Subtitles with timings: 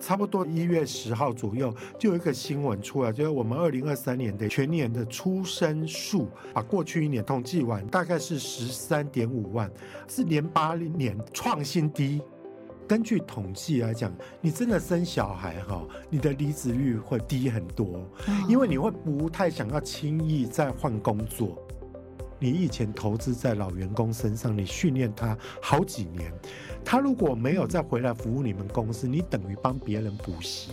[0.00, 9.70] 差不多一月十号左右，就有一个新闻出来，就是我们二零二三年的全年的出生数，把过去一年统计完，大概是十三点五万，
[10.08, 12.22] 是连八年创新低。
[12.86, 14.10] 根据统计来讲，
[14.40, 18.02] 你真的生小孩哈，你的离职率会低很多，
[18.48, 21.62] 因为你会不太想要轻易再换工作。
[22.40, 26.32] 你以前投资在老员工身上，你训练他好几年，
[26.84, 30.70] 他如果没有再回来服务你们公司，你等于帮别人补习。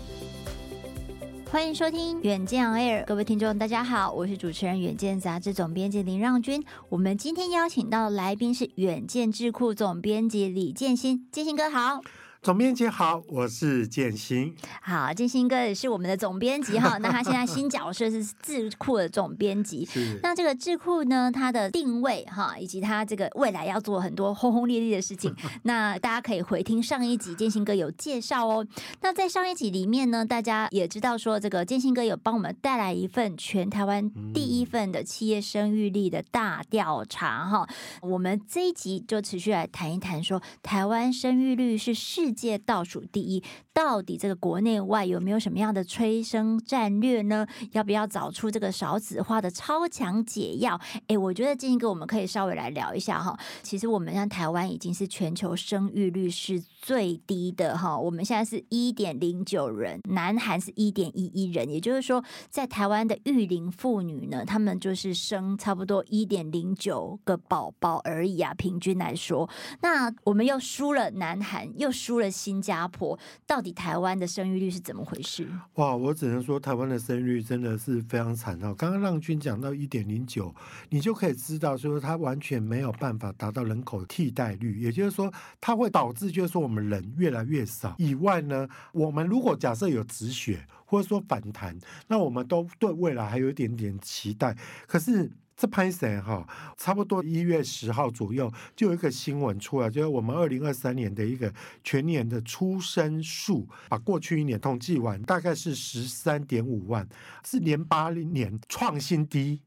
[1.49, 6.63] 欢迎收听《远见 Air》，各位听众，大家好，我是主持人《远见》杂志总编辑林让君。
[6.90, 12.02] 我们今天邀请到的来宾是《远见智库》总编辑李建新，建新哥好。
[12.45, 14.54] 总编辑好，我是建新。
[14.80, 16.95] 好，建新哥也是我们的总编辑哈。
[17.02, 19.84] 那他现在新角色是智库的总编辑。
[19.84, 20.20] 是。
[20.21, 25.35] 那这个智库呢，它的定位哈，以及它这个未来要做很多轰轰烈烈的事情。
[25.66, 28.68] 那大家可以回听上一集，建新哥有介绍哦。
[29.02, 37.68] 那在上一集里面呢，大家也知道说，这个建新哥有帮我们带来一份全台湾第一份的企业生育率的大调查哈。
[38.04, 47.48] 我们这一集就持续来谈一谈说，台湾生育率是世界倒数第一，到底这个国内外有没有什么样的催生战略呢？
[47.72, 50.80] 要不要找出这个少子化的超强解药？
[51.08, 53.36] 诶，我觉得建一哥我们可以稍微来聊一下哈。
[53.63, 69.50] 其实我们像台湾已经是全球生育率是最低的哈，我们现在是一点零九人，南韩是一点一一人，也就是说，在台湾的育龄妇女呢，他们就是生差不多一点零九个宝宝而已啊，平均来说，
[69.81, 72.25] 那我们又输了南韩，又输了。
[72.29, 75.47] 新加坡到底台湾的生育率是怎么回事？
[75.75, 78.73] 哇，我只能说台湾的生育率真的是非常惨哦。
[78.73, 80.53] 刚刚让均讲到一点零九，
[80.90, 87.95] 你就可以知道说它完全没有办法达到人口替代率，也就是说它会导致就是说我们人越来越少。
[87.97, 94.55] 以外呢，我们如果假设有止血或者说反弹，那我们都对未来还有一点点期待。
[94.88, 95.31] 可是。
[95.55, 96.45] 这潘森哈？
[96.77, 107.07] 差不多一月十号左右，就有一个新闻出来，就是我们二零二三年的一个全年的出生数，把过去一年统计完，大概是十三点五万，
[107.45, 109.61] 是连八年创新低。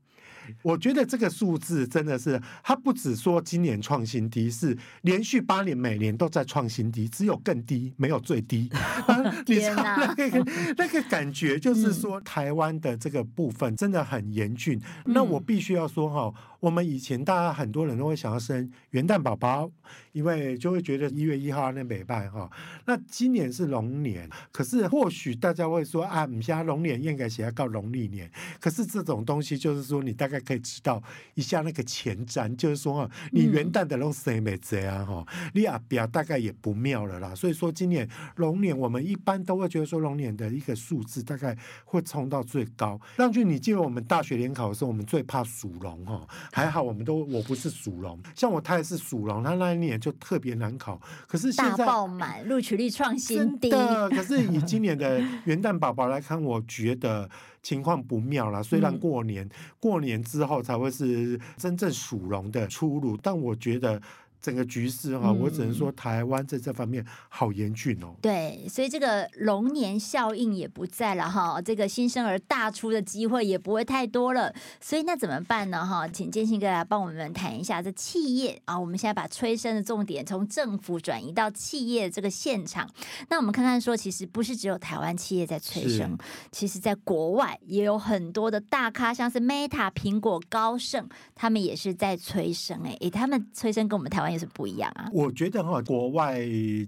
[0.63, 8.71] 我觉得这个数字真的是，它不只说今年创新低，是连续八年每年都在创新低，只有更低，没有最低。
[9.47, 10.45] 你知道那个
[10.77, 14.81] 那个感觉， 就是说台湾的这个部分真的很严峻。
[15.07, 16.35] 那我必须要说哈。
[16.61, 19.71] 我们以前大家很多人都会想要生元旦宝宝，
[20.11, 22.51] 因为就会觉得一月一号那北拜哈。
[22.85, 28.29] 那今年是龙年，可是或许大家会说啊，我们现在龙年应该写要到农历年。
[28.59, 31.03] 可是这种东西就是说，你大概可以知道
[31.35, 37.35] 一下那个前瞻，就是说啊，你元旦的龙谁没这啊哈，你阿表大概也不妙了啦。
[37.35, 43.01] 所以说今年龙年，我们一般都会觉得说龙年的一个数字大概会冲到最高。
[43.17, 46.27] 让俊，你记得我们大学联考的时候，我们最怕属龙哈。
[46.53, 51.01] 还好，我们都 我不是属龙，像我太太是属龙，她那一年就特别难考。
[51.27, 53.71] 可是现在大爆满，录取率创新低。
[53.71, 57.29] 可是以今年的元旦宝宝来看，我觉得
[57.63, 58.63] 情况不妙啦。
[58.63, 64.01] 虽然过年、嗯、过年之后才会是真正属龙的出炉，但我觉得。
[64.41, 68.15] 整个局势哈，我只能说台湾在这方面好严峻哦。
[68.23, 74.55] 对，所以这个龙年效应也不在了哈，这个新生儿大出的机会也不会太多了。
[74.81, 75.85] 所以那怎么办呢？
[75.85, 78.79] 哈，请建新哥来帮我们谈一下这企业啊。
[78.79, 82.89] 我们现在把催生的重点从政府转移到企业这个现场。
[83.29, 86.17] 那我们看看说，其实不是只有台湾企业在催生，
[86.53, 92.81] 其实在国外也有很多的大咖，像是 Meta、苹果、高盛，他们也是在催生。
[92.85, 94.28] 哎，诶，他们催生跟我们台湾。
[94.31, 95.09] 也是不一样啊！
[95.13, 96.41] 我觉得哈，国外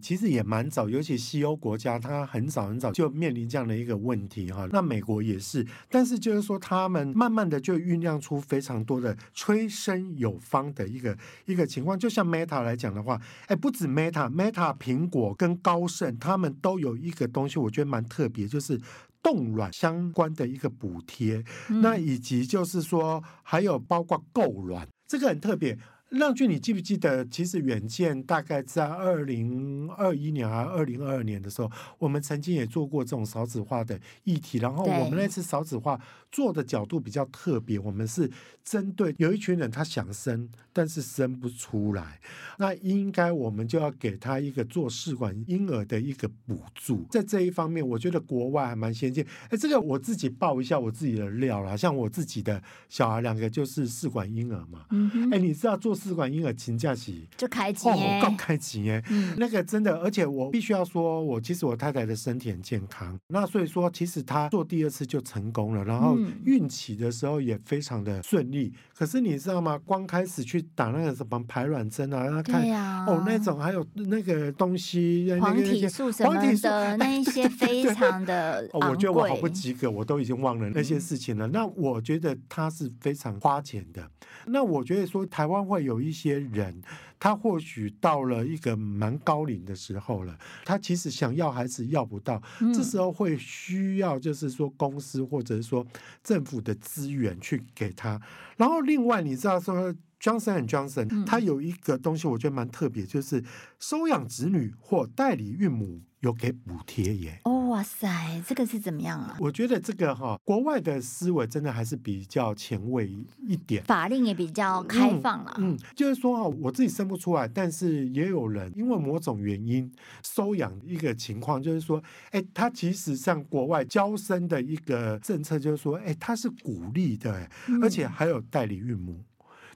[0.03, 4.69] 其实也蛮早，尤其西欧国家，它很早很早就面临这样的一个问题哈。
[4.71, 11.99] 那美国也是，但是就是说，他们慢慢的就酝酿出非常多的催生有方的一个一个情况。
[11.99, 18.81] 就像 Meta 来讲的话，哎，不止 Meta，Meta、苹果跟高盛，他们都有一个东西，我觉得蛮特别，就是
[19.23, 21.45] 冻卵相关的一个补贴。
[21.69, 25.79] 嗯、那以及就是说，还有包括购卵，这个很特别。
[26.11, 27.25] 让均，你记不记得？
[27.27, 34.59] 其实远见大概在二零二一年还是二零二二年的时候，我们曾经也做过这种少子化的议题。
[34.59, 36.01] 然后我们那次少子化
[36.33, 38.29] 做的角度比较特别，我们是
[38.65, 42.21] 针对有一群人他想生，但是生不出来，
[42.59, 47.07] 那应该我们就要给他一个做试管婴儿的一个补助。
[47.09, 49.25] 在这一方面，我觉得国外还蛮先进。
[49.49, 54.87] 哎，这个我自己报一下我自己的料啦，像我自己的小孩两个就是试管婴儿嘛。
[54.91, 56.00] 嗯，哎，你知道做。
[56.01, 68.73] 试管婴儿请假期就开钱，哦，刚开钱耶，嗯，那个真的，而且我必须要说，我其实我太太的身体很健康，那所以说其实她做第二次就成功了，然后孕期的时候也非常的顺利。
[68.95, 69.79] 可是你知道吗？
[69.85, 78.69] 光开始去打那个什么排卵针啊，让她看、啊、哦那种还有那个东西，黄体素什么的那一些 非常的。
[78.73, 81.47] 哦，我觉得我好不及格，我都已经忘了那些事情了。
[81.47, 84.09] 嗯、那我觉得他是非常花钱的。
[84.47, 86.83] 那我觉得说台湾会有一些人，
[87.19, 95.87] 他或许到了一个蛮高龄的时候了，他其实想要孩子要不到，嗯、这时候会需要就是说公司或者是说
[96.23, 98.21] 政府的资源去给他。
[98.59, 103.43] 然后另外你知道说 Johnson and Johnson，他有一个东西我觉得蛮特别，就是
[103.79, 106.03] 收养子女或代理孕母。
[106.21, 107.41] 有给补贴耶！
[107.45, 109.37] 哦哇塞，这个是怎么样啊？
[109.39, 113.09] 我觉得这个哈，国外的思维真的还是比较前卫
[113.47, 115.55] 一点，法令也比较开放了。
[115.59, 119.91] 嗯，就是说哈，我自己生不出来，但是也有人因为某种原因
[120.23, 122.03] 收养一个情况，就是说，
[122.33, 127.49] 哎，他其实像国外娇生的一个政策，就是说，哎，他是鼓励的，
[127.81, 129.23] 而且还有代理孕母。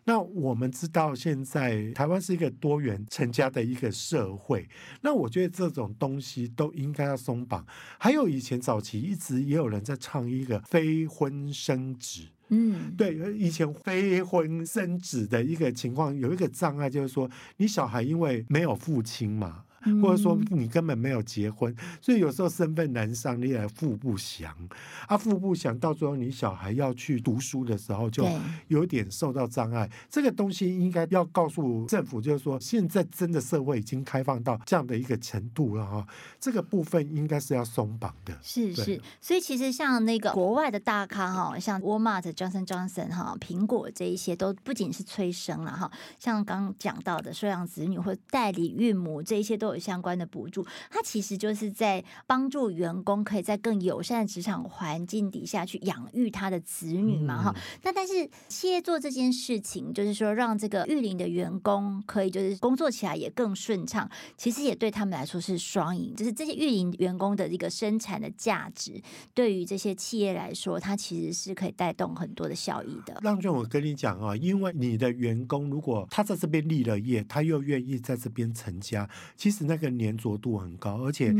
[0.04, 4.68] 那我们知道，现在台湾是一个多元成家的一个社会。
[5.00, 7.66] 那我觉得这种东西都应该要松绑。
[7.98, 19.64] 还有以前早期一直也有人在倡议一个非婚生子，嗯，对，以前非婚生子的一个情况有一个障碍，就是说你小孩因为没有父亲嘛。
[20.02, 24.54] 或者说你根本没有结婚，所以有时候身份难上，你也父不详
[25.06, 28.26] 啊，父不详，到最后你小孩要去读书的时候，就
[28.68, 29.90] 有点受到障碍。
[30.08, 36.06] 这个东西应该要告诉政府，就是说现在真的社会已经开放到这样的一个程度了哈，
[36.40, 38.36] 这个部分应该是要松绑的。
[38.42, 57.60] 是是，所以其实像那个国外的大咖哈，像 Walmart、Johnson Johnson 哈、苹果这一些，都不仅是催生了哈，像刚讲到的收养子女或代理孕母这一些都有相关的补助，它其实就是在帮助员工可以在更友善的职场环境底下去养育他的子女嘛，哈、嗯。
[57.82, 69.02] 那但是企业做这件事情，就是说让这个育龄的员工可以就是工作起来也更顺畅，其实也对他们来说是双赢，就是这些育龄员工的一个生产的价值，
[69.34, 73.18] 对于这些企业来说，它其实是可以带动很多的效益的。
[73.22, 79.63] 让俊，我跟你讲啊，因为你的员工如果他在这边立了业，他又愿意在这边成家，其实。
[79.66, 81.34] 那个粘着度很高，而且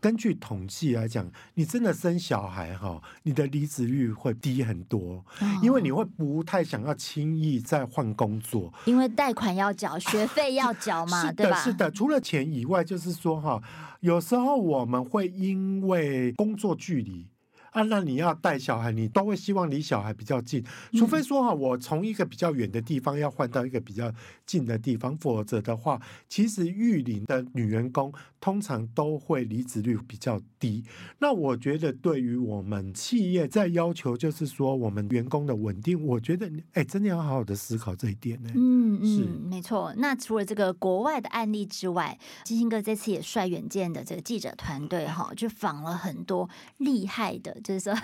[0.00, 5.24] 根据统计来讲，你真的生小孩哈，你的离职率会低很多，
[5.62, 11.56] 因为你会不太想要轻易再换工作，因为贷款要缴，学费要缴嘛，对吧？
[11.62, 13.60] 是的，除了钱以外，就是说哈，
[14.00, 17.26] 有时候我们会因为工作距离。
[17.70, 20.64] 啊，那你要带小孩，你都会希望离小孩比较近，
[20.94, 24.12] 除非说哈，我从一个比较远的地方要换到一个比较
[24.44, 30.82] 近的地方，否则的话，其实育龄的女员工通常都会离职率比较低。
[31.20, 38.50] 那我觉得对于我们企业在要求就是说我们员工的稳定，我觉得哎、欸，真的要好好的思考这一点呢。
[38.54, 39.94] 嗯嗯，是没错。
[39.96, 47.58] 那除了这个国外的案例之外，金星哥这次也率远见的这个记者团队哈，就访了很多厉害的。
[47.62, 47.94] 就是说，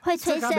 [0.00, 0.50] 会催生、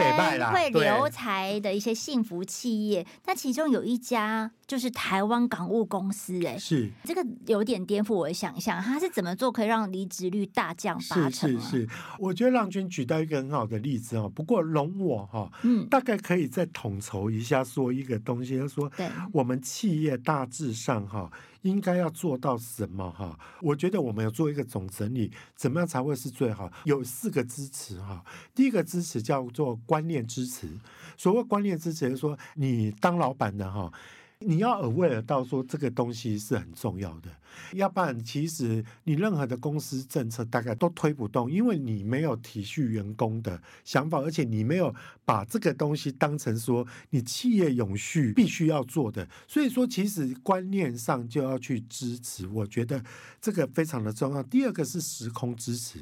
[0.52, 11.50] 会留才的一些幸福企业，那其中有一家就是台湾港务公司，哎，是这个有点颠覆我的想象，他是怎么做可以让离职率大降八成？
[11.50, 11.88] 是是是，
[12.18, 14.30] 我觉得让君举到一个很好的例子哦。
[14.34, 21.30] 不过容我哈，嗯，大概可以再统筹一下说一个东西，就是说，对，我们企业大致上哈。
[21.62, 23.38] 应该要做到什么哈？
[23.60, 26.70] 我觉得我们要做一个总整理，怎么样才会是最好？
[26.84, 28.24] 有四个支持哈。
[28.54, 30.68] 第一个支持叫做观念支持，
[31.16, 33.92] 所谓观念支持，就是说你当老板的哈。
[34.40, 37.28] 你要 aware 到说这个东西是很重要的，
[37.72, 53.02] 要不然其实你任何的公司政策大概都推不动，因为你没有体恤员工的想法，而且你没有把这个东西当成说你企业永续必须要做的，所以说其实观念上就要去支持，我觉得
[53.40, 54.42] 这个非常的重要。
[54.44, 55.98] 第二个是时空支持，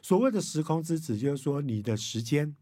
[0.00, 2.56] 所谓的时空支持就是说你的时间。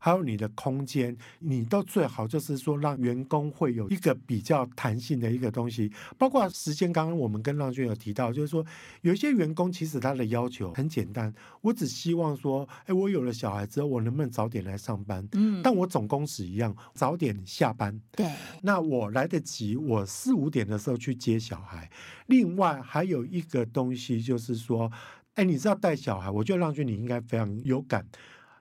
[0.00, 6.88] 还有你的空间，你都最好就是说让员工会有一个比较弹性的一个东西，包括时间。
[6.90, 8.64] 刚刚我们跟浪君有提到，就是说
[9.02, 15.28] 有一些员工其实他的要求很简单，我只希望说，哎，我有了小孩之后，我能不能早点来上班？
[15.32, 18.00] 嗯，但我总工时一样，早点下班。
[18.12, 18.26] 对，
[18.62, 21.88] 那我来得及，我四五点的时候去接小孩。
[22.26, 24.90] 另外还有一个东西就是说，
[25.34, 28.04] 哎，你知道带小孩，我觉得浪君你应该非常有感。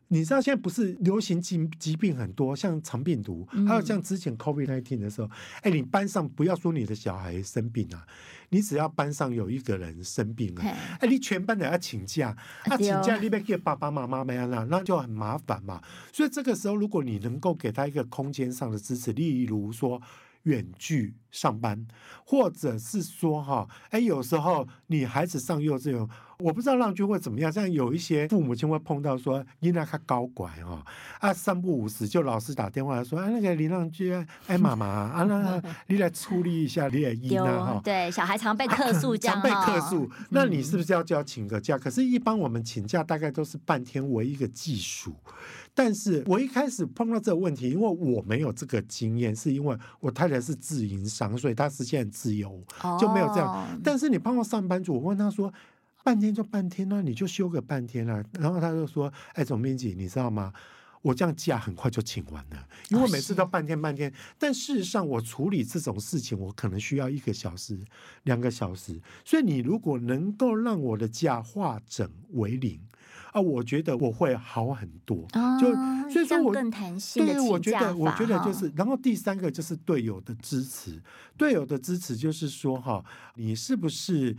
[0.10, 5.30] 你知道现在不是流行疾疾病很多，像肠病毒，还有像之前 COVID nineteen 的时候，
[5.62, 8.06] 哎、嗯，你班上不要说你的小孩生病啊，
[8.50, 12.36] 你只要班上有一个人生病了，哎，你全班的要请假，
[12.66, 15.82] 那、啊、请假你别给爸爸妈妈没啊，那就很麻烦嘛。
[16.14, 20.02] 所以这个时候，如果你能够给他一个空间上的支持，例如说。
[20.48, 21.86] 远距上班，
[22.26, 26.08] 或者是说哈，哎，有时候你孩子上幼稚园，
[26.40, 27.52] 我不知道浪君会怎么样。
[27.52, 30.82] 像有一些父母亲会碰到说，因为他高管哈，
[31.20, 37.82] 啊，三不五时就老师打电话来说，哎，那个林浪君，哎，妈妈啊，那 你来处理一下，你也应啊哈。
[37.84, 41.78] 对，小孩常被客诉， 这样、啊、常被客诉，那你是不是要就要请个假？
[41.78, 45.14] 可是，一般我们请假大概都是半天为一个计数。
[45.78, 52.60] 但是我一开始碰到这个问题，因为我没有这个经验，是因为我太太是自营商，所以她实现很自由，
[53.00, 53.48] 就没有这样。
[53.48, 53.80] Oh.
[53.84, 55.54] 但是你碰到上班族，我问他说，
[56.04, 58.24] 半天就半天呢、啊、你就休个半天啊。
[58.40, 60.52] 然后他就说，哎，总编辑，你知道吗？
[61.08, 64.14] 我这样假很快就请完了，因为每次都半天半天。
[64.38, 67.80] 但事实上，我处理这种事情，我可能需要一个小时、
[68.24, 69.02] 两个小时。
[69.24, 72.80] 所以你如果能够让我的假化整为零。
[73.34, 75.68] 啊，我觉得我会好很多，哦、就
[76.10, 81.02] 所以说我更弹性的对，我觉得我觉得就是，然后第三个就是队友的支持，
[81.38, 83.04] 队友的支持就是说哈，
[83.36, 84.36] 你是不是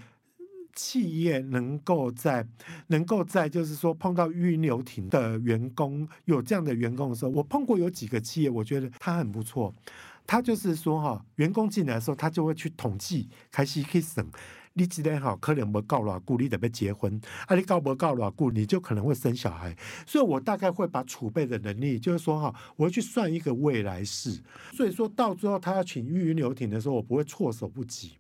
[0.79, 2.47] 企业能够在
[2.87, 9.75] 能够在就是说碰到预留停的员工有这样的员工的时候，我碰过有几个企业，我觉得他很不错，
[10.25, 14.25] 他就是说哈，员工进来的时候，他就会去统计，开始可以省。
[14.79, 17.21] 你今天好，可能没够偌久，你得要结婚。
[17.49, 19.77] 啊，你告没够偌久，你就可能会生小孩。
[20.07, 24.41] 所以我大概会把储备的能力，就是说哈，我会去算一个未来式。
[24.73, 28.13] 所以说到最后他要请预留停的时候，我不会措手不及。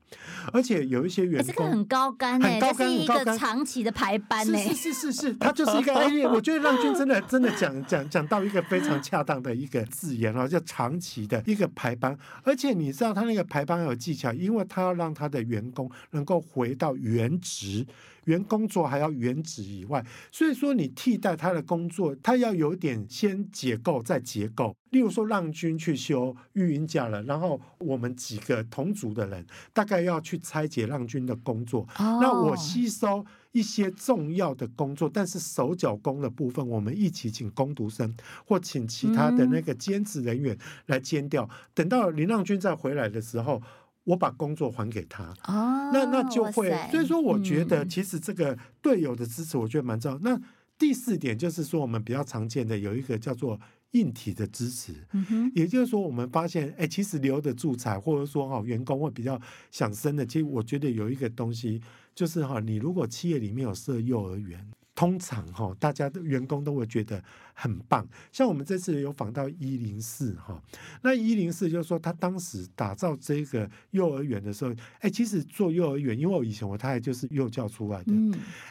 [0.52, 4.58] 而且有一些员工，这个很高干哎，这是一个长期的排班呢。
[4.58, 6.08] 是是是是是，他就是一个 哎。
[6.26, 12.18] 我觉得让军真的真的讲讲讲到一个非常恰当的一个字眼啊，叫长期的一个排班。
[12.42, 16.42] 而且你知道他那个排班有技巧，因为他要让他的员工能够。
[16.50, 17.86] 回到原职，
[18.24, 24.74] 原工作还要原职以外，所以说你替代他的工作，他要有点先解构再结构。
[24.90, 31.80] 例如说，让君去休育婴假了，然后我们几个同组的人大概要去拆解让君的工作。
[31.98, 32.22] Oh.
[32.22, 38.14] 那我吸收一些重要的工作，但是手脚工的部分，我们一起请工读生
[38.46, 41.44] 或请其他的那个兼职人员来兼掉。
[41.44, 43.62] 嗯、等到林让君再回来的时候。
[44.08, 50.18] 我把工作还给他，哦、那那就会，所以说我觉得其实这个队友的支持，我觉得蛮重要。
[50.18, 50.40] 嗯、那
[50.78, 53.60] 第四点就是说，我们比较常见的有一个叫做
[53.90, 59.38] 硬体的支持，嗯、哼也就是说，我们发现，哎，其实留得住才，或者说哈，员工会比较
[59.70, 60.24] 想生的。
[60.24, 61.80] 其实我觉得有一个东西，
[62.14, 64.66] 就是哈，你如果企业里面有设幼儿园。
[64.98, 67.22] 通常哈，大家的员工都会觉得
[67.54, 68.04] 很棒。
[68.32, 70.60] 像我们这次有访到一零四哈，
[71.02, 78.12] 那一零四就是说他当时打造这个幼儿园的时候，哎，其实做幼儿园，因为我以前我太太就是幼教出来的，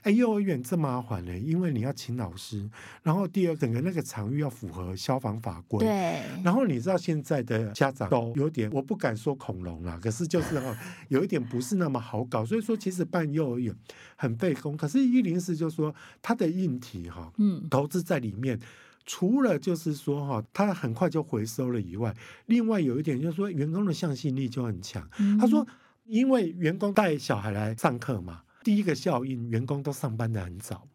[0.01, 2.69] 哎，幼儿园这么麻烦呢，因为你要请老师，
[3.03, 13.74] 然后第二整个那个场域要符合消防法规，对，然后你知道现在的家长都有点，我不敢说恐龙啦， 可是就是哈，有一点不是那么好搞，所以说其实办幼儿园
[14.17, 15.96] 很费工，可是一零四就是说。
[16.22, 18.60] 它的硬体哈，嗯，投资在里面，
[19.06, 22.14] 除了就是说哈，它很快就回收了以外，
[22.48, 25.08] 另外有一点就是说，员工的向心力就很强。
[25.40, 25.66] 他说，
[26.06, 30.88] 因为员工带小孩来上课嘛，第一个效应，员工都上班的很早，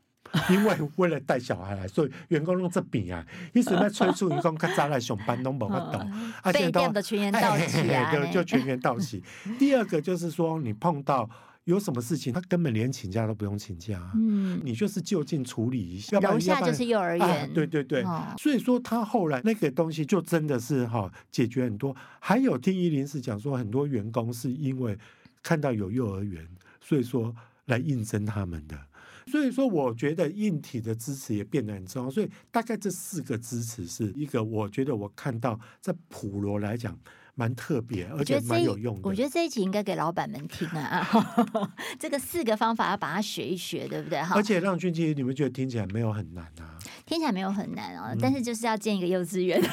[0.50, 6.00] 因为为了带小孩来，所以员工用这边啊，一直在催促员工较早来上班，都没法懂。
[6.42, 9.22] 啊，现在都全员到齐， 对，就全员到齐。
[9.58, 11.28] 第二个就是说，你碰到。
[11.64, 16.18] 有什么事情，他根本连请假都不用请假，嗯，你就是就近处理一下。
[16.18, 21.94] 楼下就是幼儿园，啊，对对对，哦，所以说他后来那个东西就真的是哈解决很多。
[22.18, 24.98] 还有听一零四讲说，很多员工是因为
[25.40, 26.44] 看到有幼儿园，
[26.80, 27.32] 所以说
[27.66, 28.76] 来应征他们的。
[29.28, 32.10] 所以说，我觉得硬体的支持也变得很重要。
[32.10, 36.98] 所以大概这四个支持是一个，我觉得我看到在普罗来讲。
[37.34, 39.00] 蛮特别，而且蛮有用的。
[39.04, 41.06] 我觉得这一集应该给老板们听啊！
[41.98, 44.20] 这个四个方法要把它学一学，对不对？
[44.20, 44.34] 哈。
[44.34, 46.76] 而且让军其实你们觉得听起来没有很难啊？
[47.06, 49.60] 听起来没有很难哦，嗯、但是就是要建一个幼稚园。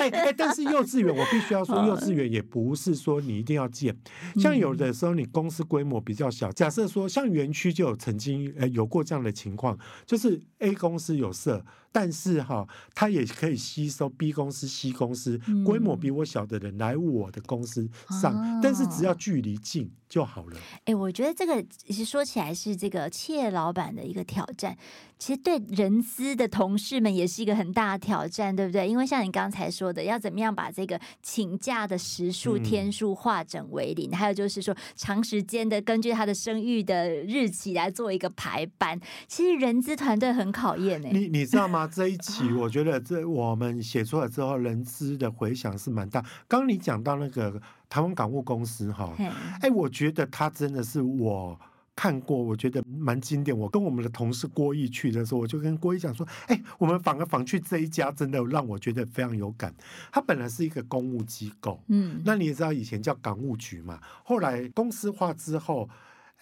[0.00, 3.96] 哎哎，但是幼稚园我必须要说， 幼稚园也不是说你一定要建。
[4.36, 16.15] 像有的时候你公司规模比较小，假设说像园区就有曾经呃有过这样的情况，就是 A 公司有设，但是哈，它也可以吸收 B 公司、C 公司规模比。
[16.16, 17.88] 我小的人来我的公司
[18.20, 20.56] 上，哦、但是只要距离近就好了。
[20.84, 24.76] 哎，我觉得这个其实说起来是这个企业老板的一个挑战，
[25.18, 28.86] 其实对人资的同事们也是一个很大的挑战，对不对？
[28.88, 41.10] 因为像你刚才说的，要怎么样把这个请假的时数天数化整为零，嗯、还有就是说长时间的根据他的生育的日期来做一个排班，其实人资团队很考验哎。
[41.10, 41.88] 你你知道吗？
[41.92, 46.20] 这一期我觉得这我们写出来之后，人资的回响是蛮大。
[46.46, 49.14] 刚刚你讲到那个台湾港务公司哈，
[49.62, 51.58] 哎，我觉得他真的是我
[51.96, 53.56] 看过，我觉得蛮经典。
[53.56, 59.74] 我跟我们的同事郭毅去的时候，我就跟郭毅讲说，哎，我们访个访去这一家，真的让我觉得非常有感。
[60.12, 65.88] 他本来是一个公务机构，嗯，那你也知道以前叫港务局嘛，后来公司化之后，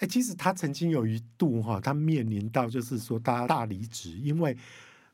[0.01, 4.57] 哎，其实他曾经有一度哈，他面临到就是说他大离职，因为。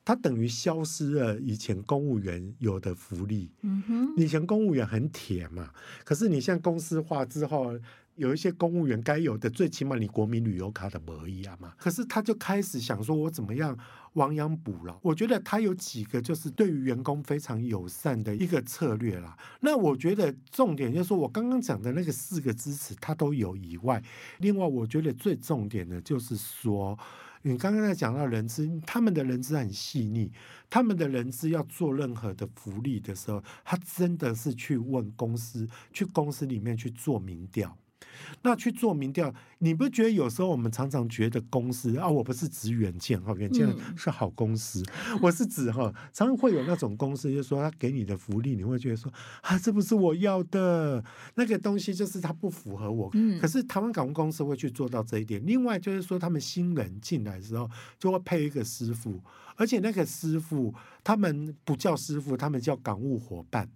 [0.02, 3.52] 他等于消失了以前公务员有的福利。
[3.60, 5.70] 嗯哼，以前公务员很铁嘛，
[6.04, 7.78] 可是你像公司化之后，
[8.20, 11.72] 有一些公务员该有的，最起码你国民旅游卡的没一样嘛。
[11.78, 13.76] 可是他就开始想说，我怎么样
[14.12, 14.98] 亡羊补牢？
[15.02, 19.36] 我觉得他有几个就是对于员工非常友善的一个策略啦。
[19.60, 24.02] 那我觉得重点就是说我刚刚讲的那个四个支持，他都有以外，
[24.38, 26.98] 另外我觉得最重点的就是说。
[27.42, 30.30] 你刚刚在讲到人资，他们的人资很细腻，
[30.68, 37.74] 他们的人资要做任何的福利的时候，他真的是去问公司，去公司里面去做民调。
[38.42, 49.12] 那去做民调，你不觉得有时候我们常常觉得公司啊，我不是指远见哈，远见是好公司，嗯、我是指哈，常常会有那种公司，就是说他给你的福利，你会觉得说
[49.42, 53.10] 啊，这不是我要的，那个东西就是它不符合我。
[53.14, 55.44] 嗯、可是台湾港务公司会去做到这一点。
[55.44, 59.20] 另外就是说，他们新人进来的时候就会配一个师傅，
[59.56, 60.74] 而且那个师傅
[61.04, 63.68] 他们不叫师傅，他们叫港务伙伴。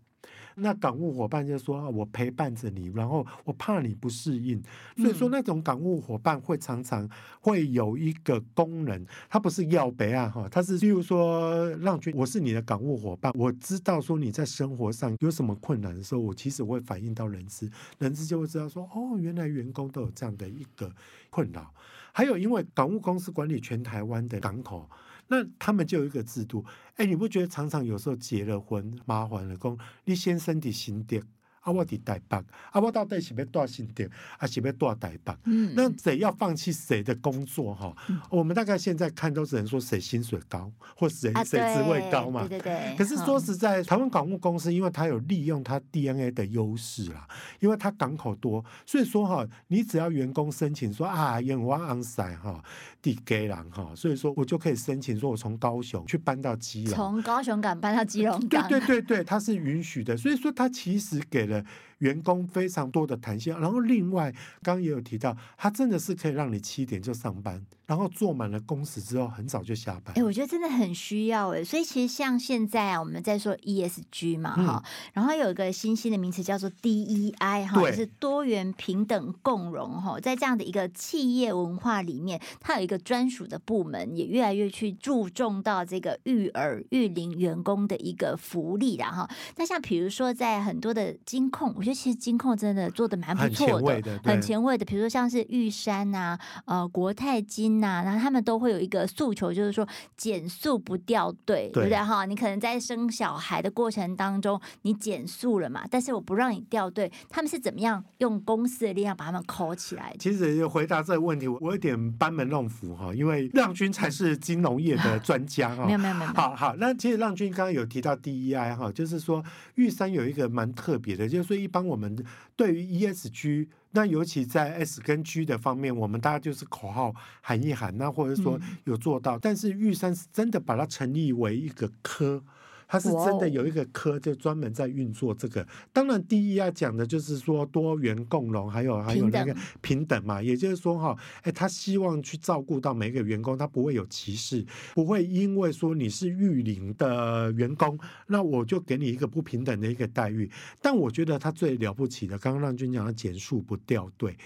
[0.57, 4.63] 那港务伙伴就说啊，我陪伴着你，然后我怕你不适应，
[4.97, 7.09] 所以说那种港务伙伴会常常
[7.41, 20.91] 会有一个功能，他不是要别啊哈，他是譬如说让君，我是你的港务伙伴，我知道说你在生活上有什么困难的时候，我其实会反映到人资，人资就会知道说哦，原来员工都有这样的一个
[21.31, 21.73] 困扰，
[22.13, 24.89] 还有因为港务公司管理全台湾的港口。
[25.29, 26.65] 那他们就有一个制度，
[26.97, 31.23] 哎，你不觉得常常有时候结了婚麻烦了，讲你先生的新店。
[31.65, 32.37] 啊，我伫台北，
[32.73, 34.07] 啊，我到底是要住新店，
[34.39, 35.35] 还是要住台北？
[35.45, 37.75] 嗯，那谁要放弃谁的工作？
[37.75, 42.47] 哈，嗯、我们大概现在看都只能说谁薪水高，或谁谁职位高嘛。
[42.47, 42.95] 对对对。
[42.99, 47.27] 可是说实在，嗯、台湾港务公司因为它有利用它 DNA 的优势啦，
[47.61, 52.63] 因为它港口多，所以说哈，你只要员工申请说啊，因为我昂塞哈，
[53.05, 58.67] 地给人哈，所以说我就可以申请说，我从高雄去搬到基隆，从高雄港搬到基隆港。
[58.67, 61.63] 对对对对，它是允许的，所以说它其实给了。
[62.05, 64.31] 员工非常多的弹性，然后另外
[64.63, 67.65] 刚刚也有提到，它真的是可以让你七点就上班。
[67.87, 70.15] 然后做满了工时之后，很早就下班。
[70.17, 89.31] 哎，我觉得真的很需要哎，所以其实像现在啊，我们在说 ESG 嘛，哈、嗯，然后有一个新兴的名词叫做 DEI 哈，就是多元、平等、共融哈，在这样的一个企业文化里面，它有一个专属的部门，也越来越去注重到这个育儿育龄员工的一个福利啦哈。
[89.57, 94.85] 那像比如说在很多的金控，我觉得其实金控真的做的蛮不错的，很前卫的。
[94.85, 97.75] 比如说像是玉山呐，呃，国泰金。
[97.81, 102.25] 那然后他们都会有一个诉求，就是说减速不掉队，对，不对哈？
[102.25, 105.83] 你可能在生小孩的过程当中，你减速了嘛？
[105.91, 110.15] 但是我不让你掉队，他们是怎么样用公司的力量把他们扣起来？
[110.19, 115.85] 其实回答这个问题，我有点班门弄斧哈，因为让君才是金融业的专家 哈。
[115.87, 116.31] 没有没有没有。
[116.33, 123.67] 好好，那其实让君刚刚有提到 DEI 哈，就是说玉山有一个蛮特别的，就是说一般我们对于 ESG。
[123.97, 132.43] 那尤其在 S 跟 G 的方面，我们大家就是口号喊一喊，那或者说有做到，嗯、但是玉山是真的把它成立为一个科。
[132.87, 135.67] 它是真的有一个科，就专门在运作这个。
[135.93, 140.43] 当然，第一要讲的就是说多元共荣，还有还有那个平等嘛。
[140.43, 150.51] 也就是说，哈，哎，他希望去照顾到每个员工，他不会有歧视，不会因为说你是育龄的员工，那我就给你一个不平等的一个待遇。
[150.81, 154.37] 但我觉得他最了不起的，刚刚让君讲的减宿不掉队，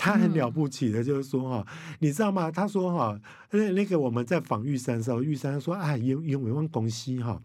[0.00, 1.66] 他很了不起的，就是说哈，
[1.98, 2.50] 你知道吗？
[2.50, 7.38] 他说哈，那那个我们在访玉山的时候，玉山说啊，有有没有公司哈？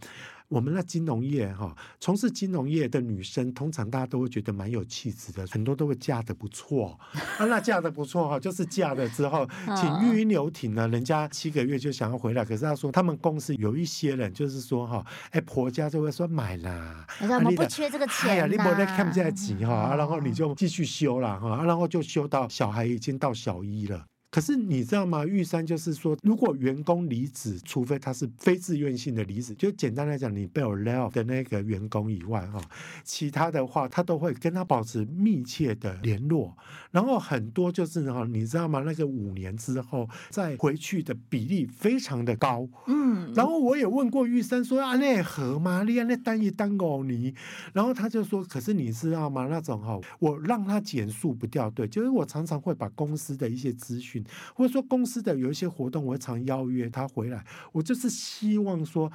[0.48, 6.98] 我们那金融业哈，从事金融业的女生，通常大家都会觉得蛮有气质的，很多都会嫁的不错。
[7.38, 12.46] 啊，那嫁的不错哈， 就是嫁了之后，请育婴留停呢，人家七个月就想要回来。
[12.46, 24.06] 可是他说，他们公司有一些人就是说哈，哎，婆家就会说买啦，我们不缺这个钱，哎呀，你不得看不见急哈，然后你就继续休了哈，然后就休到小孩已经到小一了。
[24.36, 25.26] 可是你知道吗？
[25.26, 32.62] 玉山就是说，如果员工离职，除非他是非自愿性的离职，就简单来讲，你被我 lay off 的那个员工以外，哈，
[33.06, 36.54] 其他的话，他都会跟他保持密切的联络。
[36.92, 38.84] 然后很多就是哈，你知道吗？
[38.86, 42.68] 那个五年之后再回去的比例非常的高。
[42.88, 43.32] 嗯。
[43.34, 45.84] 然后我也问过玉山说啊，那合吗？
[45.88, 47.34] 你那单一单哦你。
[47.72, 49.48] 然后他就说，可是你知道吗？
[49.50, 54.25] 那种哈，我让他减速不掉队，就是我常常会把公司的一些资讯。
[54.54, 57.46] 或者说公司的有一些活动，我会常邀约他回来。
[57.72, 59.12] 我就是希望说，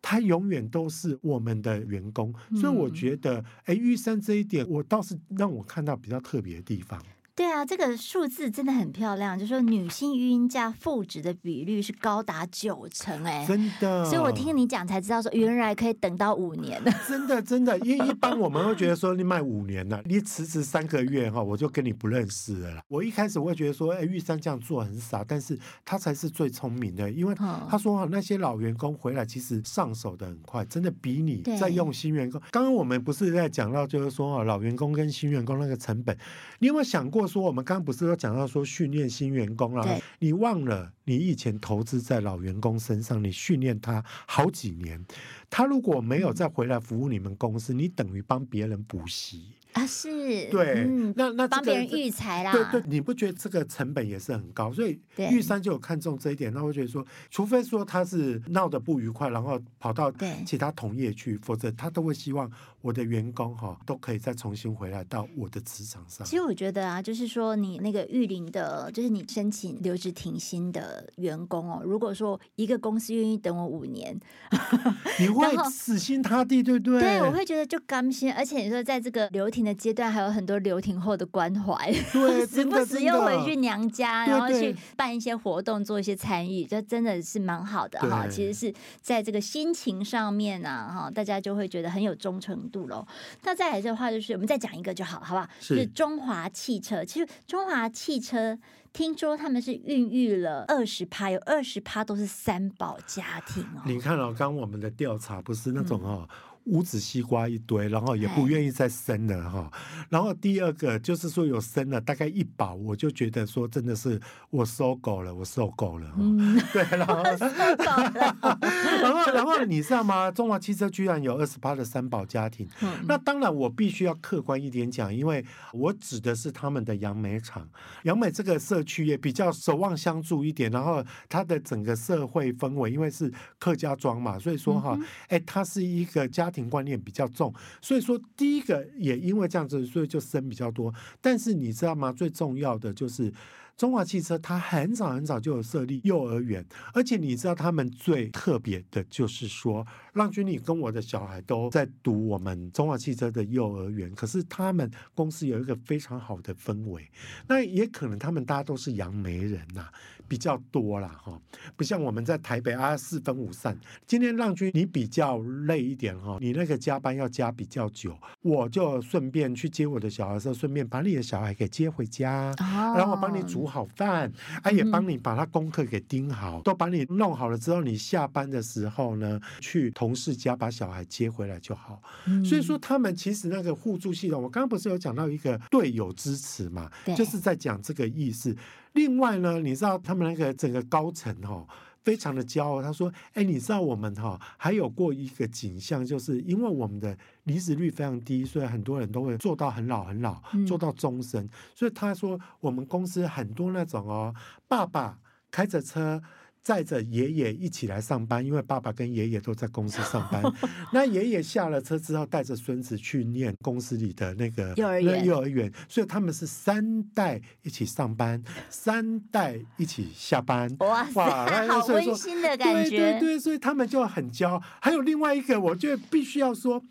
[0.00, 2.34] 他永远都是我们的员工。
[2.54, 7.02] 所以我觉得，哎，玉山这一点，我倒是让我看到比较特别的地方。
[7.38, 14.04] 对啊，这个数字真的很漂亮，就是说女性育婴假复职的比率是高达九成，哎，真的。
[14.06, 16.92] 所以我听你讲才知道说，原来可以等到五年的。
[17.06, 22.82] 真的，真的，因为一般我们会觉得说，你卖五年了，你辞职三个月哈，我就跟你不认识了啦。
[22.88, 32.42] 我一开始会觉得说，哎，玉山这样做很傻，但是他才是最聪明的，因为他说哈，那些老员工回来其实上手的很快，真的比你在用新员工。
[32.50, 36.18] 刚刚我们不是在讲到，就是说老员工跟新员工那个成本，
[36.58, 37.26] 你有没有想过？
[37.26, 40.00] 说我们刚刚不是都讲到说训练新员工了？
[40.18, 45.04] 你忘了你以前投资在老员工身上，你训练他好几年，
[45.48, 49.57] 他如果没有再回来服务你们公司，你等于帮别人补习。
[49.72, 54.72] 啊，是对，嗯、那那帮、这个、别人育才啦，对对，你不觉得这个成本也是很高？
[54.72, 60.12] 所以玉山就有看中这一点，那我觉得说，除非说他是闹得不愉快，然后跑到
[60.46, 62.50] 其他同业去，否则他都会希望
[62.80, 66.26] 我的员工哈都可以再重新回来到我的职场上。
[66.26, 74.18] 其实我觉得啊，就是说你那个玉林的，就是你申请留职停薪的员工哦，如果说一个公司愿意等我五年，
[75.20, 77.00] 你会死心塌地，对不对？
[77.00, 88.26] 对，我会觉得就甘心，而且你说在这个留停的阶段还有很多留停后的关怀， 对，时不时又回去娘家，然后去办一些活动，做一些参与，这真的是蛮好的哈。
[88.28, 93.06] 其实是在这个心情上面啊，哈，大家就会觉得很有忠诚度喽。
[93.42, 95.48] 那再来的话，就是我们再讲一个就好，好不好？
[95.60, 97.04] 是，是中华汽车。
[97.04, 98.58] 其实中华汽车
[98.98, 103.82] 听说他们是孕育了二十趴，有二十趴都是三宝家庭哦。
[103.86, 106.28] 你看哦，刚刚我们的调查不是那种哦。
[106.28, 109.72] 嗯五子西瓜一堆，然后也不愿意再生了哈。
[110.10, 116.12] 然后第二个就是说有生了大概一宝，我就觉得说真的是我受够了，我受够了。
[116.18, 117.22] 嗯， 对，然后
[119.00, 120.30] 然后然后你知道吗？
[120.30, 122.68] 中华汽车居然有二十八的三宝家庭。
[122.82, 127.66] 嗯，那当然我必须要客观一点讲，因为我指的是他们的杨梅厂，
[128.02, 130.70] 杨梅这个社区也比较守望相助一点。
[130.70, 134.98] 然后它的整个社会氛围，因为是客家庄嘛，所以说哈，
[135.28, 136.68] 哎，它是一个家庭。
[136.68, 140.92] 观念比较重，所以说第一个也因为这样子，所以就生比较多。
[141.18, 142.12] 但是你知道吗？
[142.12, 143.32] 最重要的就是
[143.74, 149.86] 中华汽车，它很早很早就有设立幼儿园，而且你知道他们最特别的就是说，
[150.18, 157.08] 浪君，你跟我的小孩都在读我们中华汽车的幼儿园，可是他们公司有一个非常好的氛围，
[157.46, 159.92] 那也可能他们大家都是杨梅人呐、啊。
[160.28, 161.40] 比较多啦，哈，
[161.74, 163.74] 不像我们在台北啊，四分五散。
[164.06, 172.54] 今天浪君你比较累一点哈，你那个加班要加比较久，我就顺便去接我的小孩的时候，顺便把你的小孩给接回家，
[172.94, 174.30] 然后帮你煮好饭，
[174.62, 182.00] 啊，也帮你把他功课给盯好，都把你弄好了之后，你下班的时候呢，去同事家把小孩接回来就好。
[182.42, 188.56] 所以说他们其实那个互助系统，我刚刚不是有讲到一个队友支持嘛，就是在讲这个意思。
[188.94, 191.66] 另外呢，你知道他们那个整个高层哈，
[192.02, 192.80] 非常的骄傲。
[192.80, 201.46] 他说：“哎，你知道我们哈还有过一个景象，就是因为我们的离职率非常低，所以很多人都会做到很老很老，做到终身。
[201.74, 204.34] 所以他说我们公司很多那种哦，
[204.66, 205.18] 爸爸
[205.50, 206.22] 开着车。”
[206.62, 210.42] 载着爷爷一起来上班，因为爸爸跟爷爷都在公司上班。
[210.92, 220.74] 那爷爷下了车之后，带着孙子去念公司里的那个幼儿园，幼儿园，所以他们是三代一起上班，三代一起下班。
[220.80, 222.90] 哇塞，哇好温馨的感觉。
[222.90, 224.62] 对对对，所以他们就很骄傲。
[224.80, 226.84] 还有另外一个，我觉得必须要说，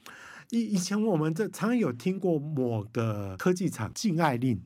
[0.50, 4.62] 以以前我们这常常有听过某个科技厂禁爱令。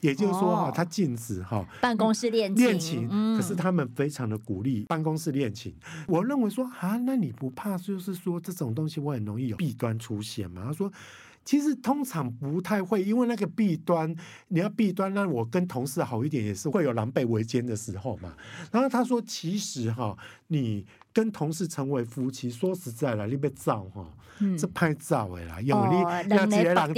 [0.00, 5.74] 也就是说哈，他禁止哈办公室恋恋情，可是他们非常的鼓励办公室恋情。
[6.06, 10.62] 我认为说啊，那你不怕就是说这种东西我很容易有弊端出现吗？
[10.66, 10.92] 他说。
[11.44, 14.12] 其实通常不太会，因为那个弊端，
[14.48, 18.34] 你要弊端，那我跟同事好一点也是会有狼狈为奸的时候嘛。
[18.72, 20.16] 然后他说，其实哈，
[20.48, 20.84] 你
[21.16, 24.06] 跟同事成为夫妻，说实在了，你别造哈。
[24.58, 26.94] 这拍照的啦，因为你要一个人，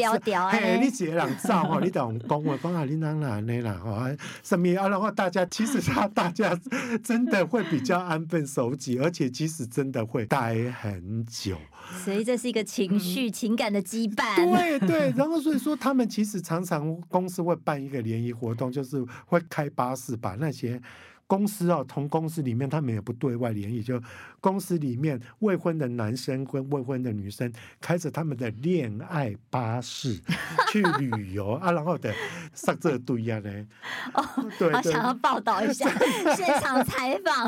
[0.50, 4.10] 嘿，你一个人照哈， 你等讲话讲啊，你哪哪那啦哈，
[4.42, 4.88] 什么啊？
[4.88, 6.58] 然后大家其实他大家
[7.04, 11.56] 真的会比较安分守己，而且其实真的会待很久。
[12.04, 14.34] 所以这是一个情绪、嗯、情感的羁绊。
[14.34, 20.82] 对对，然后所以说他们其实常常公司会办一个联谊活动，就是会开巴士把那些。
[21.28, 24.02] 公司哦，同公司里面他们也不对外联谊，就
[24.40, 30.18] 公司里面未婚的男生跟未婚的女生开着他们的恋爱巴士
[30.72, 32.12] 去旅游啊，然后的
[32.54, 33.66] 上这堆呀呢。
[34.14, 34.24] 哦，
[34.58, 35.86] 对，好想要报道一下
[36.34, 37.46] 现场采访，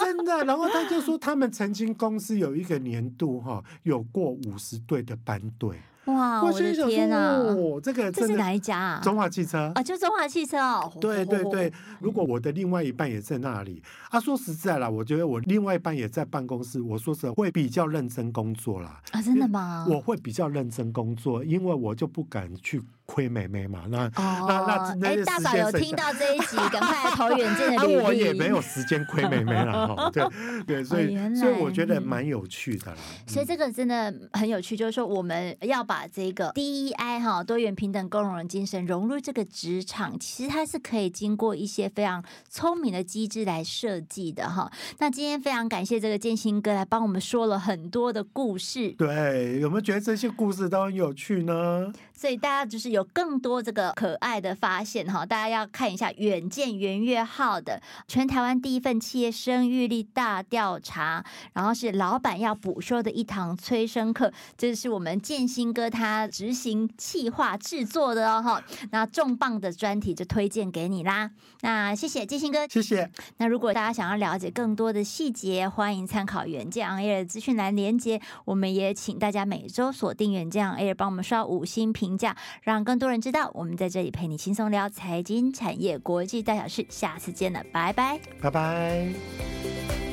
[0.00, 0.42] 真的。
[0.44, 5.76] 然后他就说，他们曾经公司有一个年度哈，有过五十对的班队。
[6.06, 6.42] 哇！
[6.42, 7.44] 我的天啊，
[7.82, 9.00] 这个这是哪一家啊？
[9.02, 10.90] 中华汽车啊，就中华汽车哦。
[11.00, 19.00] 对对对，如果我的另外一半也在那里，啊，说实在啦，我觉得我另外一半也在办公室，我说实话会比较认真工作啦。
[19.12, 19.86] 啊，真的吗？
[19.88, 22.82] 我会比较认真工作，因为我就不敢去。
[23.10, 30.24] 亏妹妹嘛，那、哦、那那哎，大嫂有听到这一集，赶快来投远见的 我也没有时间亏妹妹了 哈，对
[30.64, 32.98] 对，所以、哦、所以我觉得蛮有趣的啦。
[33.26, 44.70] 所以这个真的很有趣，就是说我们要把这个 DEI 哈多元平等共融的精神融入这个职场，其实它是可以经过一些非常聪明的机制来设计的哈。
[44.98, 48.92] 那今天非常感谢这个建新哥来帮我们说了很多的故事。
[48.92, 51.92] 对，有没有觉得这些故事都很有趣呢？
[52.20, 71.30] 所以大家就是有更多这个可爱的发现哈，大家要看一下远见圆月号的全台湾第一份企业生育力大调查，然后是老板要补修的一堂催生课，这是我们建新哥他执行企划制作的哦哈，那重磅的专题就推荐给你啦。
[71.62, 73.10] 那谢谢建新哥，谢谢。
[73.38, 78.20] 那如果大家想要了解更多的细节，欢迎参考远见 On Air 的资讯栏连接。
[78.44, 82.09] 我们也请大家每周锁定远见 On Air，帮我们刷五星评。
[82.10, 86.84] 评价，让更多人知道，我们在这里陪你轻松聊财经、产业、国际大小事。
[86.88, 90.09] 下次见了，拜拜，拜拜。